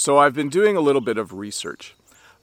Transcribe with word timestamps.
So 0.00 0.16
I've 0.16 0.32
been 0.32 0.48
doing 0.48 0.78
a 0.78 0.80
little 0.80 1.02
bit 1.02 1.18
of 1.18 1.34
research. 1.34 1.94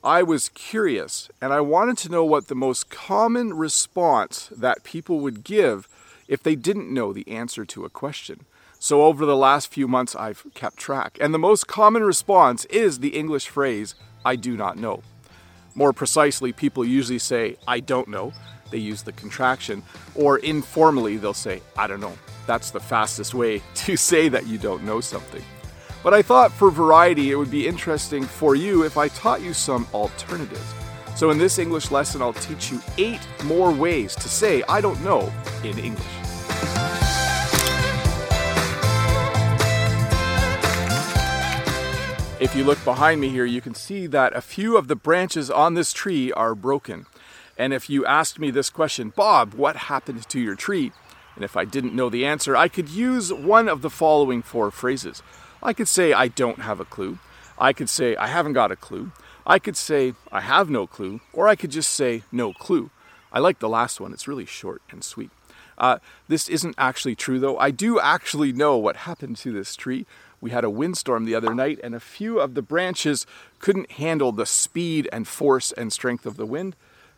I 0.03 0.21
was 0.21 0.49
curious 0.49 1.27
and 1.41 1.51
I 1.51 1.59
wanted 1.59 1.97
to 1.97 2.09
know 2.09 2.23
what 2.23 2.49
the 2.49 2.53
most 2.53 2.91
common 2.91 3.55
response 3.55 4.51
that 4.55 4.83
people 4.83 5.21
would 5.21 5.43
give 5.43 5.87
if 6.27 6.43
they 6.43 6.53
didn't 6.53 6.93
know 6.93 7.11
the 7.11 7.27
answer 7.27 7.65
to 7.65 7.83
a 7.83 7.89
question. 7.89 8.45
So 8.77 9.05
over 9.05 9.25
the 9.25 9.35
last 9.35 9.73
few 9.73 9.87
months, 9.87 10.15
I've 10.15 10.45
kept 10.53 10.77
track. 10.77 11.17
And 11.19 11.33
the 11.33 11.39
most 11.39 11.65
common 11.65 12.03
response 12.03 12.65
is 12.65 12.99
the 12.99 13.17
English 13.17 13.47
phrase, 13.47 13.95
I 14.23 14.35
do 14.35 14.55
not 14.55 14.77
know. 14.77 15.01
More 15.73 15.93
precisely, 15.93 16.53
people 16.53 16.85
usually 16.85 17.17
say, 17.17 17.55
I 17.67 17.79
don't 17.79 18.07
know. 18.07 18.33
They 18.69 18.77
use 18.77 19.01
the 19.01 19.13
contraction. 19.13 19.81
Or 20.13 20.37
informally, 20.37 21.17
they'll 21.17 21.33
say, 21.33 21.63
I 21.75 21.87
don't 21.87 22.01
know. 22.01 22.19
That's 22.45 22.69
the 22.69 22.79
fastest 22.79 23.33
way 23.33 23.63
to 23.73 23.97
say 23.97 24.29
that 24.29 24.45
you 24.45 24.59
don't 24.59 24.83
know 24.83 25.01
something. 25.01 25.41
But 26.03 26.13
I 26.13 26.21
thought 26.21 26.51
for 26.51 26.71
variety, 26.71 27.31
it 27.31 27.35
would 27.35 27.51
be 27.51 27.67
interesting 27.67 28.23
for 28.23 28.55
you 28.55 28.83
if 28.83 28.97
I 28.97 29.07
taught 29.09 29.41
you 29.41 29.53
some 29.53 29.87
alternatives. 29.93 30.73
So 31.15 31.31
in 31.31 31.37
this 31.37 31.57
English 31.57 31.89
lesson, 31.89 32.21
I'll 32.21 32.33
teach 32.33 32.71
you 32.71 32.79
eight 32.97 33.21
more 33.43 33.71
ways 33.71 34.15
to 34.15 34.29
say 34.29 34.63
I 34.69 34.81
don't 34.81 35.03
know 35.03 35.31
in 35.63 35.77
English. 35.79 36.05
If 42.39 42.55
you 42.55 42.63
look 42.63 42.83
behind 42.85 43.19
me 43.19 43.29
here, 43.29 43.45
you 43.45 43.61
can 43.61 43.73
see 43.73 44.05
that 44.05 44.35
a 44.35 44.41
few 44.41 44.77
of 44.77 44.87
the 44.87 44.95
branches 44.95 45.49
on 45.49 45.73
this 45.73 45.91
tree 45.91 46.31
are 46.31 46.53
broken. 46.53 47.07
And 47.57 47.73
if 47.73 47.89
you 47.89 48.05
asked 48.05 48.37
me 48.37 48.51
this 48.51 48.69
question, 48.69 49.09
Bob, 49.09 49.55
what 49.55 49.75
happened 49.75 50.29
to 50.29 50.39
your 50.39 50.53
tree? 50.53 50.91
And 51.33 51.43
if 51.43 51.57
I 51.57 51.65
didn't 51.65 51.95
know 51.95 52.09
the 52.09 52.27
answer, 52.27 52.55
I 52.55 52.67
could 52.67 52.89
use 52.89 53.33
one 53.33 53.67
of 53.67 53.81
the 53.81 53.89
following 53.89 54.43
four 54.43 54.69
phrases. 54.69 55.23
I 55.61 55.73
could 55.73 55.87
say, 55.87 56.13
I 56.13 56.27
don't 56.27 56.59
have 56.59 56.79
a 56.79 56.85
clue. 56.85 57.19
I 57.57 57.73
could 57.73 57.89
say, 57.89 58.15
I 58.15 58.27
haven't 58.27 58.53
got 58.53 58.71
a 58.71 58.75
clue. 58.75 59.11
I 59.45 59.59
could 59.59 59.77
say, 59.77 60.13
I 60.31 60.41
have 60.41 60.69
no 60.69 60.85
clue. 60.85 61.21
Or 61.33 61.47
I 61.47 61.55
could 61.55 61.71
just 61.71 61.91
say, 61.91 62.23
no 62.31 62.53
clue. 62.53 62.89
I 63.31 63.39
like 63.39 63.59
the 63.59 63.69
last 63.69 63.99
one, 63.99 64.13
it's 64.13 64.27
really 64.27 64.45
short 64.45 64.81
and 64.89 65.03
sweet. 65.03 65.31
Uh, 65.77 65.99
this 66.27 66.49
isn't 66.49 66.75
actually 66.77 67.15
true, 67.15 67.39
though. 67.39 67.57
I 67.57 67.71
do 67.71 67.99
actually 67.99 68.51
know 68.51 68.77
what 68.77 68.97
happened 68.97 69.37
to 69.37 69.51
this 69.51 69.75
tree. 69.75 70.05
We 70.41 70.51
had 70.51 70.63
a 70.63 70.69
windstorm 70.69 71.25
the 71.25 71.35
other 71.35 71.53
night, 71.53 71.79
and 71.83 71.93
a 71.95 71.99
few 71.99 72.39
of 72.39 72.53
the 72.53 72.61
branches 72.61 73.25
couldn't 73.59 73.91
handle 73.93 74.31
the 74.31 74.45
speed 74.45 75.09
and 75.11 75.27
force 75.27 75.71
and 75.71 75.91
strength 75.91 76.25
of 76.25 76.37
the 76.37 76.45
wind, 76.45 76.75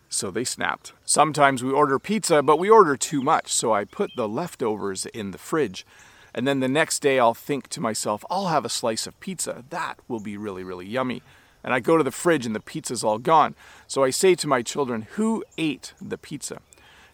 so 0.09 0.31
they 0.31 0.43
snapped. 0.43 0.93
Sometimes 1.05 1.63
we 1.63 1.71
order 1.71 1.99
pizza, 1.99 2.41
but 2.41 2.59
we 2.59 2.69
order 2.69 2.97
too 2.97 3.21
much, 3.21 3.51
so 3.51 3.73
I 3.73 3.85
put 3.85 4.11
the 4.15 4.27
leftovers 4.27 5.05
in 5.07 5.31
the 5.31 5.37
fridge. 5.37 5.85
And 6.33 6.47
then 6.47 6.59
the 6.59 6.67
next 6.67 6.99
day, 6.99 7.19
I'll 7.19 7.33
think 7.33 7.67
to 7.69 7.81
myself, 7.81 8.23
I'll 8.29 8.47
have 8.47 8.65
a 8.65 8.69
slice 8.69 9.07
of 9.07 9.19
pizza. 9.19 9.63
That 9.69 9.99
will 10.07 10.19
be 10.19 10.37
really, 10.37 10.63
really 10.63 10.85
yummy. 10.85 11.21
And 11.63 11.73
I 11.73 11.79
go 11.79 11.97
to 11.97 12.03
the 12.03 12.11
fridge 12.11 12.45
and 12.45 12.55
the 12.55 12.59
pizza's 12.59 13.03
all 13.03 13.17
gone. 13.17 13.55
So 13.87 14.03
I 14.03 14.11
say 14.11 14.35
to 14.35 14.47
my 14.47 14.61
children, 14.61 15.07
Who 15.11 15.43
ate 15.57 15.93
the 16.01 16.17
pizza? 16.17 16.61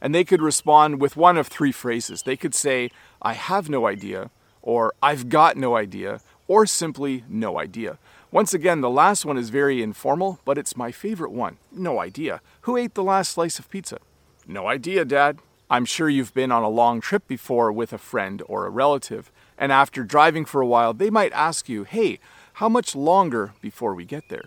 And 0.02 0.14
they 0.14 0.24
could 0.24 0.42
respond 0.42 1.02
with 1.02 1.18
one 1.18 1.38
of 1.38 1.48
three 1.48 1.72
phrases. 1.72 2.24
They 2.24 2.38
could 2.38 2.54
say, 2.54 2.92
I 3.22 3.34
have 3.34 3.70
no 3.70 3.88
idea, 3.88 4.30
or 4.62 4.94
I've 5.02 5.30
got 5.30 5.58
no 5.58 5.76
idea, 5.76 6.22
or 6.48 6.66
simply 6.66 7.24
no 7.28 7.60
idea. 7.60 7.98
Once 8.32 8.54
again, 8.54 8.82
the 8.82 8.90
last 8.90 9.26
one 9.26 9.38
is 9.38 9.50
very 9.50 9.82
informal, 9.82 10.40
but 10.46 10.58
it's 10.58 10.76
my 10.76 10.92
favorite 10.92 11.32
one. 11.32 11.58
No 11.72 12.00
idea. 12.00 12.42
Who 12.62 12.76
ate 12.78 12.94
the 12.94 13.04
last 13.04 13.32
slice 13.32 13.58
of 13.60 13.70
pizza? 13.70 13.98
No 14.46 14.68
idea, 14.68 15.06
Dad. 15.06 15.40
I'm 15.70 15.86
sure 15.86 16.10
you've 16.10 16.34
been 16.34 16.52
on 16.52 16.64
a 16.64 16.70
long 16.70 17.02
trip 17.02 17.28
before 17.28 17.72
with 17.72 17.92
a 17.92 17.98
friend 17.98 18.44
or 18.48 18.66
a 18.66 18.70
relative, 18.70 19.32
and 19.58 19.72
after 19.72 20.04
driving 20.04 20.46
for 20.46 20.62
a 20.62 20.68
while, 20.68 20.94
they 20.94 21.10
might 21.10 21.34
ask 21.34 21.68
you, 21.68 21.84
Hey, 21.84 22.20
how 22.54 22.70
much 22.70 22.96
longer 22.96 23.54
before 23.62 23.96
we 23.96 24.06
get 24.06 24.30
there? 24.30 24.46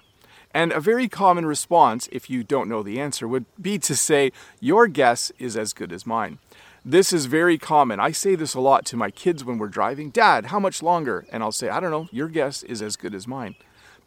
And 0.54 0.72
a 0.72 0.80
very 0.80 1.08
common 1.08 1.44
response, 1.44 2.08
if 2.12 2.30
you 2.30 2.42
don't 2.42 2.68
know 2.68 2.82
the 2.82 3.00
answer, 3.00 3.28
would 3.28 3.46
be 3.60 3.78
to 3.80 3.96
say, 3.96 4.32
Your 4.60 4.86
guess 4.86 5.32
is 5.38 5.56
as 5.56 5.72
good 5.72 5.92
as 5.92 6.06
mine. 6.06 6.38
This 6.84 7.12
is 7.12 7.26
very 7.26 7.58
common. 7.58 8.00
I 8.00 8.12
say 8.12 8.34
this 8.34 8.54
a 8.54 8.60
lot 8.60 8.86
to 8.86 8.96
my 8.96 9.10
kids 9.10 9.44
when 9.44 9.58
we're 9.58 9.68
driving 9.68 10.10
Dad, 10.10 10.46
how 10.46 10.60
much 10.60 10.82
longer? 10.82 11.26
And 11.30 11.42
I'll 11.42 11.52
say, 11.52 11.68
I 11.68 11.80
don't 11.80 11.90
know, 11.90 12.08
your 12.12 12.28
guess 12.28 12.62
is 12.62 12.80
as 12.80 12.96
good 12.96 13.14
as 13.14 13.26
mine. 13.26 13.56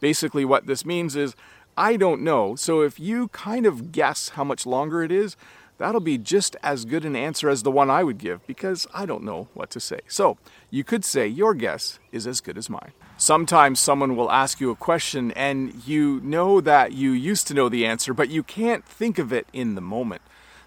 Basically, 0.00 0.44
what 0.44 0.66
this 0.66 0.84
means 0.84 1.14
is, 1.14 1.36
I 1.76 1.96
don't 1.96 2.22
know. 2.22 2.56
So 2.56 2.82
if 2.82 2.98
you 2.98 3.28
kind 3.28 3.66
of 3.66 3.92
guess 3.92 4.30
how 4.30 4.44
much 4.44 4.66
longer 4.66 5.02
it 5.02 5.12
is, 5.12 5.36
that'll 5.78 6.00
be 6.00 6.18
just 6.18 6.56
as 6.62 6.84
good 6.84 7.04
an 7.04 7.16
answer 7.16 7.48
as 7.48 7.62
the 7.62 7.70
one 7.70 7.90
I 7.90 8.04
would 8.04 8.18
give 8.18 8.46
because 8.46 8.86
I 8.94 9.06
don't 9.06 9.24
know 9.24 9.48
what 9.54 9.70
to 9.70 9.80
say. 9.80 10.00
So 10.08 10.38
you 10.70 10.84
could 10.84 11.04
say, 11.04 11.26
Your 11.26 11.54
guess 11.54 11.98
is 12.10 12.26
as 12.26 12.40
good 12.40 12.58
as 12.58 12.70
mine. 12.70 12.92
Sometimes 13.16 13.78
someone 13.78 14.16
will 14.16 14.30
ask 14.30 14.60
you 14.60 14.70
a 14.70 14.76
question 14.76 15.30
and 15.32 15.86
you 15.86 16.20
know 16.22 16.60
that 16.60 16.92
you 16.92 17.12
used 17.12 17.46
to 17.48 17.54
know 17.54 17.68
the 17.68 17.86
answer, 17.86 18.12
but 18.12 18.30
you 18.30 18.42
can't 18.42 18.84
think 18.84 19.18
of 19.18 19.32
it 19.32 19.46
in 19.52 19.74
the 19.74 19.80
moment. 19.80 20.22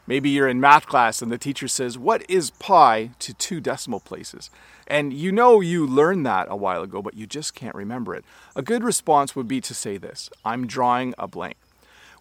Maybe 0.08 0.30
you're 0.30 0.48
in 0.48 0.60
math 0.60 0.86
class 0.86 1.22
and 1.22 1.32
the 1.32 1.38
teacher 1.38 1.68
says, 1.68 1.98
What 1.98 2.30
is 2.30 2.52
pi 2.52 3.12
to 3.20 3.34
two 3.34 3.60
decimal 3.60 4.00
places? 4.00 4.50
And 4.88 5.14
you 5.14 5.32
know 5.32 5.62
you 5.62 5.88
learned 5.88 6.26
that 6.28 6.48
a 6.50 6.56
while 6.56 6.84
ago, 6.84 7.02
but 7.02 7.16
you 7.16 7.26
just 7.26 7.56
can't 7.56 7.76
remember 7.76 8.14
it. 8.14 8.24
A 8.56 8.62
good 8.62 8.84
response 8.84 9.36
would 9.36 9.48
be 9.48 9.60
to 9.62 9.74
say 9.74 9.98
this 9.98 10.30
I'm 10.44 10.68
drawing 10.68 11.16
a 11.18 11.28
blank. 11.28 11.58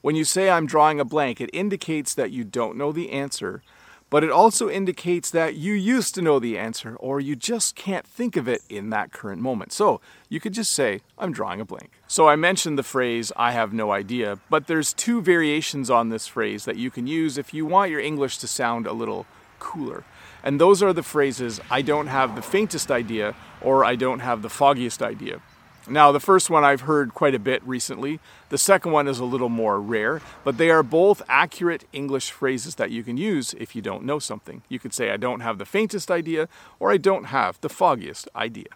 When 0.04 0.16
you 0.16 0.26
say 0.26 0.50
I'm 0.50 0.66
drawing 0.66 1.00
a 1.00 1.04
blank, 1.06 1.40
it 1.40 1.48
indicates 1.54 2.12
that 2.12 2.30
you 2.30 2.44
don't 2.44 2.76
know 2.76 2.92
the 2.92 3.10
answer, 3.10 3.62
but 4.10 4.22
it 4.22 4.30
also 4.30 4.68
indicates 4.68 5.30
that 5.30 5.54
you 5.54 5.72
used 5.72 6.14
to 6.14 6.20
know 6.20 6.38
the 6.38 6.58
answer 6.58 6.94
or 6.96 7.20
you 7.20 7.34
just 7.34 7.74
can't 7.74 8.06
think 8.06 8.36
of 8.36 8.46
it 8.46 8.60
in 8.68 8.90
that 8.90 9.12
current 9.12 9.40
moment. 9.40 9.72
So 9.72 10.02
you 10.28 10.40
could 10.40 10.52
just 10.52 10.72
say, 10.72 11.00
I'm 11.16 11.32
drawing 11.32 11.58
a 11.58 11.64
blank. 11.64 11.90
So 12.06 12.28
I 12.28 12.36
mentioned 12.36 12.76
the 12.76 12.82
phrase, 12.82 13.32
I 13.34 13.52
have 13.52 13.72
no 13.72 13.92
idea, 13.92 14.38
but 14.50 14.66
there's 14.66 14.92
two 14.92 15.22
variations 15.22 15.88
on 15.88 16.10
this 16.10 16.26
phrase 16.26 16.66
that 16.66 16.76
you 16.76 16.90
can 16.90 17.06
use 17.06 17.38
if 17.38 17.54
you 17.54 17.64
want 17.64 17.90
your 17.90 18.00
English 18.00 18.36
to 18.40 18.46
sound 18.46 18.86
a 18.86 18.92
little 18.92 19.24
cooler. 19.58 20.04
And 20.42 20.60
those 20.60 20.82
are 20.82 20.92
the 20.92 21.02
phrases, 21.02 21.62
I 21.70 21.80
don't 21.80 22.08
have 22.08 22.36
the 22.36 22.42
faintest 22.42 22.90
idea 22.90 23.34
or 23.62 23.86
I 23.86 23.96
don't 23.96 24.20
have 24.20 24.42
the 24.42 24.50
foggiest 24.50 25.00
idea. 25.00 25.40
Now, 25.86 26.12
the 26.12 26.20
first 26.20 26.48
one 26.48 26.64
I've 26.64 26.82
heard 26.82 27.12
quite 27.12 27.34
a 27.34 27.38
bit 27.38 27.62
recently. 27.66 28.18
The 28.48 28.56
second 28.56 28.92
one 28.92 29.06
is 29.06 29.18
a 29.18 29.24
little 29.24 29.50
more 29.50 29.78
rare, 29.80 30.22
but 30.42 30.56
they 30.56 30.70
are 30.70 30.82
both 30.82 31.20
accurate 31.28 31.84
English 31.92 32.30
phrases 32.30 32.76
that 32.76 32.90
you 32.90 33.02
can 33.02 33.18
use 33.18 33.54
if 33.54 33.76
you 33.76 33.82
don't 33.82 34.04
know 34.04 34.18
something. 34.18 34.62
You 34.70 34.78
could 34.78 34.94
say, 34.94 35.10
I 35.10 35.18
don't 35.18 35.40
have 35.40 35.58
the 35.58 35.66
faintest 35.66 36.10
idea, 36.10 36.48
or 36.80 36.90
I 36.90 36.96
don't 36.96 37.24
have 37.24 37.60
the 37.60 37.68
foggiest 37.68 38.28
idea. 38.34 38.68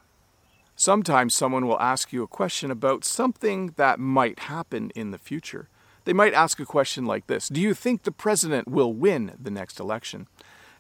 Sometimes 0.77 1.35
someone 1.35 1.67
will 1.67 1.81
ask 1.81 2.13
you 2.13 2.23
a 2.23 2.29
question 2.29 2.71
about 2.71 3.05
something 3.05 3.73
that 3.77 3.99
might 3.99 4.41
happen 4.41 4.91
in 4.95 5.11
the 5.11 5.19
future. 5.19 5.69
They 6.05 6.13
might 6.13 6.35
ask 6.35 6.61
a 6.61 6.67
question 6.67 7.07
like 7.07 7.27
this 7.27 7.49
Do 7.49 7.61
you 7.61 7.73
think 7.73 8.03
the 8.03 8.13
president 8.13 8.69
will 8.69 8.93
win 8.93 9.33
the 9.43 9.51
next 9.51 9.81
election? 9.81 10.27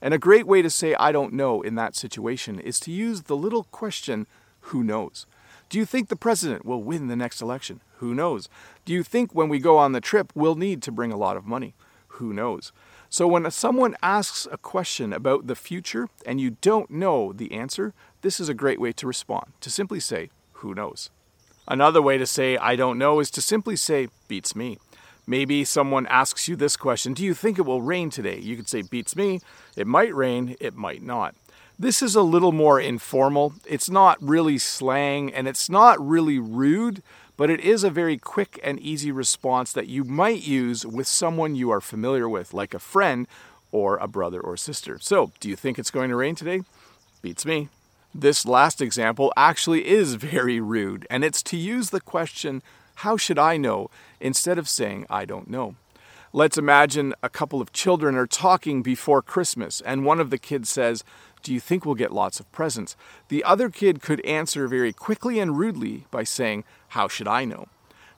And 0.00 0.14
a 0.14 0.18
great 0.18 0.46
way 0.46 0.60
to 0.62 0.70
say 0.70 0.94
I 0.94 1.10
don't 1.10 1.32
know 1.32 1.62
in 1.62 1.74
that 1.76 1.96
situation 1.96 2.60
is 2.60 2.78
to 2.80 2.92
use 2.92 3.22
the 3.22 3.36
little 3.36 3.64
question, 3.64 4.26
Who 4.60 4.84
knows? 4.84 5.26
Do 5.68 5.78
you 5.78 5.84
think 5.84 6.08
the 6.08 6.16
president 6.16 6.64
will 6.64 6.82
win 6.82 7.08
the 7.08 7.16
next 7.16 7.42
election? 7.42 7.80
Who 7.96 8.14
knows? 8.14 8.48
Do 8.84 8.92
you 8.92 9.02
think 9.02 9.34
when 9.34 9.48
we 9.48 9.58
go 9.58 9.76
on 9.76 9.92
the 9.92 10.00
trip, 10.00 10.32
we'll 10.34 10.54
need 10.54 10.82
to 10.82 10.92
bring 10.92 11.12
a 11.12 11.16
lot 11.16 11.36
of 11.36 11.44
money? 11.44 11.74
Who 12.18 12.32
knows? 12.32 12.72
So, 13.10 13.26
when 13.26 13.50
someone 13.50 13.96
asks 14.02 14.46
a 14.50 14.58
question 14.58 15.12
about 15.12 15.46
the 15.46 15.54
future 15.54 16.08
and 16.26 16.40
you 16.40 16.56
don't 16.60 16.90
know 16.90 17.32
the 17.32 17.52
answer, 17.52 17.94
this 18.22 18.40
is 18.40 18.48
a 18.48 18.54
great 18.54 18.80
way 18.80 18.92
to 18.92 19.06
respond 19.06 19.52
to 19.60 19.70
simply 19.70 20.00
say, 20.00 20.30
Who 20.54 20.74
knows? 20.74 21.10
Another 21.66 22.00
way 22.00 22.16
to 22.18 22.26
say, 22.26 22.56
I 22.56 22.76
don't 22.76 22.98
know, 22.98 23.20
is 23.20 23.30
to 23.32 23.42
simply 23.42 23.76
say, 23.76 24.08
Beats 24.26 24.56
me. 24.56 24.78
Maybe 25.26 25.64
someone 25.64 26.06
asks 26.06 26.48
you 26.48 26.56
this 26.56 26.76
question 26.76 27.12
Do 27.12 27.24
you 27.24 27.34
think 27.34 27.58
it 27.58 27.66
will 27.66 27.82
rain 27.82 28.10
today? 28.10 28.38
You 28.38 28.56
could 28.56 28.68
say, 28.68 28.82
Beats 28.82 29.16
me. 29.16 29.40
It 29.76 29.86
might 29.86 30.14
rain, 30.14 30.56
it 30.60 30.74
might 30.74 31.02
not. 31.02 31.34
This 31.80 32.02
is 32.02 32.16
a 32.16 32.22
little 32.22 32.50
more 32.50 32.80
informal. 32.80 33.52
It's 33.64 33.88
not 33.88 34.20
really 34.20 34.58
slang 34.58 35.32
and 35.32 35.46
it's 35.46 35.70
not 35.70 36.04
really 36.04 36.40
rude, 36.40 37.04
but 37.36 37.50
it 37.50 37.60
is 37.60 37.84
a 37.84 37.90
very 37.90 38.19
quick 38.19 38.58
and 38.64 38.80
easy 38.80 39.12
response 39.12 39.70
that 39.75 39.86
you 39.86 40.02
might 40.02 40.42
use 40.42 40.84
with 40.84 41.06
someone 41.06 41.54
you 41.54 41.70
are 41.70 41.80
familiar 41.80 42.28
with, 42.28 42.52
like 42.52 42.75
a 42.75 42.80
friend 42.80 43.28
or 43.70 43.96
a 43.98 44.08
brother 44.08 44.40
or 44.40 44.56
sister. 44.56 44.98
So, 44.98 45.30
do 45.38 45.48
you 45.48 45.54
think 45.54 45.78
it's 45.78 45.92
going 45.92 46.10
to 46.10 46.16
rain 46.16 46.34
today? 46.34 46.62
Beats 47.22 47.46
me. 47.46 47.69
This 48.12 48.44
last 48.44 48.82
example 48.82 49.32
actually 49.36 49.86
is 49.86 50.14
very 50.16 50.58
rude, 50.58 51.06
and 51.08 51.22
it's 51.22 51.44
to 51.44 51.56
use 51.56 51.90
the 51.90 52.00
question, 52.00 52.60
How 52.96 53.16
should 53.16 53.38
I 53.38 53.56
know? 53.56 53.88
instead 54.19 54.58
of 54.58 54.69
saying, 54.69 55.06
I 55.08 55.24
don't 55.24 55.48
know. 55.48 55.76
Let's 56.32 56.58
imagine 56.58 57.14
a 57.22 57.31
couple 57.31 57.62
of 57.62 57.72
children 57.72 58.14
are 58.14 58.26
talking 58.26 58.82
before 58.82 59.22
Christmas, 59.22 59.81
and 59.81 60.04
one 60.04 60.20
of 60.20 60.28
the 60.28 60.36
kids 60.36 60.69
says, 60.69 61.02
do 61.43 61.52
you 61.52 61.61
think 61.61 61.85
we'll 61.85 61.94
get 61.94 62.12
lots 62.12 62.40
of 62.40 62.50
presents? 62.52 62.96
The 63.29 63.44
other 63.44 63.70
kid 63.70 64.02
could 64.02 64.25
answer 64.25 64.69
very 64.69 64.93
quickly 64.93 65.38
and 65.38 65.58
rudely 65.58 66.06
by 66.11 66.25
saying, 66.25 66.64
How 66.88 67.08
should 67.08 67.29
I 67.29 67.44
know? 67.44 67.69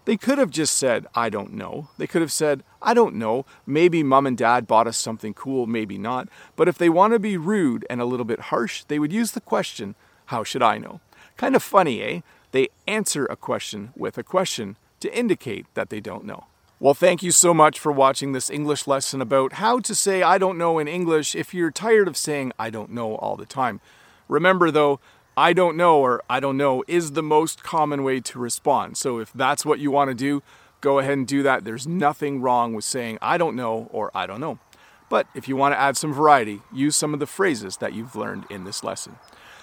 They 0.06 0.16
could 0.16 0.38
have 0.38 0.50
just 0.50 0.76
said, 0.76 1.06
I 1.14 1.28
don't 1.28 1.52
know. 1.52 1.88
They 1.98 2.06
could 2.06 2.22
have 2.22 2.32
said, 2.32 2.64
I 2.80 2.94
don't 2.94 3.16
know. 3.16 3.44
Maybe 3.66 4.02
mom 4.02 4.26
and 4.26 4.36
dad 4.36 4.66
bought 4.66 4.86
us 4.86 4.96
something 4.96 5.34
cool, 5.34 5.66
maybe 5.66 5.98
not. 5.98 6.28
But 6.56 6.68
if 6.68 6.78
they 6.78 6.88
want 6.88 7.12
to 7.12 7.18
be 7.18 7.36
rude 7.36 7.86
and 7.90 8.00
a 8.00 8.06
little 8.06 8.24
bit 8.24 8.40
harsh, 8.40 8.84
they 8.84 8.98
would 8.98 9.12
use 9.12 9.32
the 9.32 9.40
question, 9.40 9.94
How 10.26 10.44
should 10.44 10.62
I 10.62 10.78
know? 10.78 11.00
Kind 11.36 11.54
of 11.54 11.62
funny, 11.62 12.02
eh? 12.02 12.20
They 12.52 12.68
answer 12.86 13.26
a 13.26 13.36
question 13.36 13.92
with 13.96 14.18
a 14.18 14.22
question 14.22 14.76
to 15.00 15.16
indicate 15.16 15.66
that 15.74 15.90
they 15.90 16.00
don't 16.00 16.24
know. 16.24 16.46
Well, 16.82 16.94
thank 16.94 17.22
you 17.22 17.30
so 17.30 17.52
much 17.52 17.78
for 17.78 17.92
watching 17.92 18.32
this 18.32 18.48
English 18.48 18.86
lesson 18.86 19.20
about 19.20 19.52
how 19.52 19.80
to 19.80 19.94
say 19.94 20.22
I 20.22 20.38
don't 20.38 20.56
know 20.56 20.78
in 20.78 20.88
English 20.88 21.34
if 21.34 21.52
you're 21.52 21.70
tired 21.70 22.08
of 22.08 22.16
saying 22.16 22.54
I 22.58 22.70
don't 22.70 22.90
know 22.90 23.16
all 23.16 23.36
the 23.36 23.44
time. 23.44 23.82
Remember, 24.28 24.70
though, 24.70 24.98
I 25.36 25.52
don't 25.52 25.76
know 25.76 26.00
or 26.00 26.22
I 26.30 26.40
don't 26.40 26.56
know 26.56 26.82
is 26.88 27.12
the 27.12 27.22
most 27.22 27.62
common 27.62 28.02
way 28.02 28.18
to 28.20 28.38
respond. 28.38 28.96
So 28.96 29.18
if 29.18 29.30
that's 29.34 29.66
what 29.66 29.78
you 29.78 29.90
want 29.90 30.08
to 30.08 30.14
do, 30.14 30.42
go 30.80 31.00
ahead 31.00 31.18
and 31.18 31.26
do 31.26 31.42
that. 31.42 31.64
There's 31.64 31.86
nothing 31.86 32.40
wrong 32.40 32.72
with 32.72 32.86
saying 32.86 33.18
I 33.20 33.36
don't 33.36 33.56
know 33.56 33.90
or 33.92 34.10
I 34.14 34.26
don't 34.26 34.40
know. 34.40 34.58
But 35.10 35.26
if 35.34 35.48
you 35.48 35.56
want 35.56 35.74
to 35.74 35.78
add 35.78 35.98
some 35.98 36.14
variety, 36.14 36.62
use 36.72 36.96
some 36.96 37.12
of 37.12 37.20
the 37.20 37.26
phrases 37.26 37.76
that 37.76 37.92
you've 37.92 38.16
learned 38.16 38.46
in 38.48 38.64
this 38.64 38.82
lesson. 38.82 39.16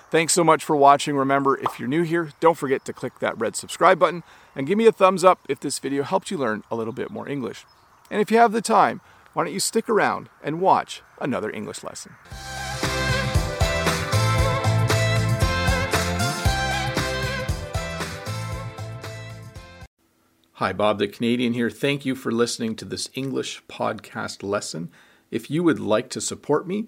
Thanks 0.09 0.31
so 0.31 0.42
much 0.42 0.63
for 0.63 0.77
watching. 0.77 1.18
Remember, 1.18 1.57
if 1.57 1.80
you're 1.80 1.89
new 1.89 2.04
here, 2.04 2.31
don't 2.39 2.57
forget 2.57 2.86
to 2.86 2.94
click 2.94 3.19
that 3.19 3.38
red 3.38 3.57
subscribe 3.57 4.00
button 4.00 4.24
and 4.56 4.65
give 4.65 4.77
me 4.77 4.86
a 4.86 4.92
thumbs 4.94 5.25
up 5.25 5.39
if 5.50 5.59
this 5.59 5.80
video 5.80 6.04
helped 6.04 6.31
you 6.31 6.38
learn 6.38 6.63
a 6.71 6.77
little 6.77 6.94
bit 6.94 7.12
more 7.12 7.27
English. 7.27 7.65
And 8.09 8.21
if 8.21 8.31
you 8.31 8.38
have 8.38 8.54
the 8.54 8.62
time, 8.62 9.01
why 9.33 9.44
don't 9.44 9.54
you 9.54 9.59
stick 9.59 9.89
around 9.89 10.30
and 10.42 10.62
watch 10.62 11.01
another 11.19 11.51
English 11.51 11.83
lesson? 11.83 12.15
Hi, 20.53 20.71
Bob 20.71 21.00
the 21.00 21.10
Canadian 21.10 21.51
here. 21.51 21.69
Thank 21.69 22.06
you 22.06 22.15
for 22.15 22.31
listening 22.31 22.77
to 22.77 22.86
this 22.86 23.10
English 23.13 23.62
podcast 23.68 24.42
lesson. 24.42 24.89
If 25.31 25.51
you 25.51 25.63
would 25.63 25.80
like 25.80 26.10
to 26.12 26.21
support 26.21 26.65
me 26.65 26.88